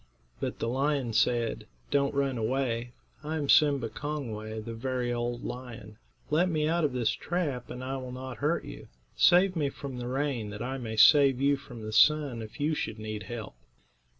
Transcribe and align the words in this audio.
But 0.39 0.57
the 0.57 0.67
lion 0.67 1.13
said: 1.13 1.67
"Don't 1.91 2.15
run 2.15 2.35
away; 2.35 2.93
I 3.23 3.37
am 3.37 3.47
Sim'ba 3.47 3.87
Kong'way, 3.87 4.59
the 4.59 4.73
very 4.73 5.13
old 5.13 5.45
lion. 5.45 5.99
Let 6.31 6.49
me 6.49 6.67
out 6.67 6.83
of 6.83 6.91
this 6.93 7.11
trap, 7.11 7.69
and 7.69 7.83
I 7.83 7.97
will 7.97 8.11
not 8.11 8.37
hurt 8.37 8.65
you. 8.65 8.87
Save 9.15 9.55
me 9.55 9.69
from 9.69 9.99
the 9.99 10.07
rain, 10.07 10.49
that 10.49 10.63
I 10.63 10.79
may 10.79 10.95
save 10.95 11.39
you 11.39 11.55
from 11.55 11.83
the 11.83 11.93
sun 11.93 12.41
if 12.41 12.59
you 12.59 12.73
should 12.73 12.97
need 12.97 13.21
help." 13.29 13.53